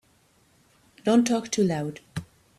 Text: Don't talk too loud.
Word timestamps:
Don't 1.03 1.27
talk 1.27 1.51
too 1.51 1.63
loud. 1.63 1.99